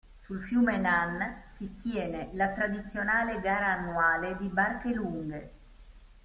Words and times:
Sul 0.19 0.39
fiume 0.43 0.77
Nan, 0.79 1.43
si 1.55 1.67
tiene 1.77 2.29
la 2.33 2.53
tradizionale 2.55 3.39
gara 3.39 3.67
annuale 3.67 4.35
di 4.37 4.47
barche 4.47 4.89
"lunghe". 4.89 5.51